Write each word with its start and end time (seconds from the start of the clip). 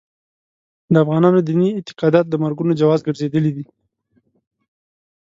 د 0.91 0.95
افغانانو 1.03 1.39
دیني 1.47 1.69
اعتقادات 1.73 2.25
د 2.29 2.33
مرګونو 2.43 2.77
جواز 2.81 2.99
ګرځېدلي 3.07 3.51
دي. 3.57 3.65